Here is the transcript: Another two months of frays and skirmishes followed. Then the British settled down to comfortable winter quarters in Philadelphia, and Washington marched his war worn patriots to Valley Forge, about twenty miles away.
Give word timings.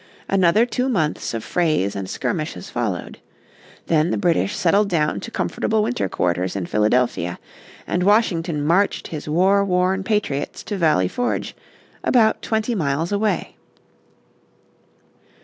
Another 0.27 0.65
two 0.65 0.89
months 0.89 1.31
of 1.35 1.43
frays 1.43 1.95
and 1.95 2.09
skirmishes 2.09 2.71
followed. 2.71 3.19
Then 3.85 4.09
the 4.09 4.17
British 4.17 4.55
settled 4.55 4.89
down 4.89 5.19
to 5.19 5.29
comfortable 5.29 5.83
winter 5.83 6.09
quarters 6.09 6.55
in 6.55 6.65
Philadelphia, 6.65 7.37
and 7.85 8.01
Washington 8.01 8.65
marched 8.65 9.09
his 9.09 9.29
war 9.29 9.63
worn 9.63 10.03
patriots 10.03 10.63
to 10.63 10.75
Valley 10.75 11.07
Forge, 11.07 11.55
about 12.03 12.41
twenty 12.41 12.73
miles 12.73 13.11
away. 13.11 13.55